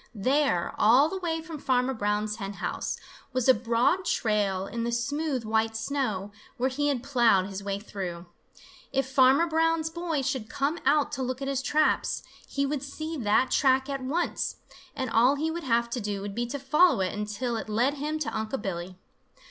[0.15, 2.97] There, all the way from Farmer Brown's hen house,
[3.33, 7.77] was a broad trail in the smooth white snow, where he had plowed his way
[7.77, 8.25] through.
[8.91, 13.15] If Farmer Brown's boy should come out to look at his traps, he would see
[13.17, 14.55] that track at once,
[14.95, 17.93] and all he would have to do would be to follow it until it led
[17.93, 18.97] him to Unc' Billy.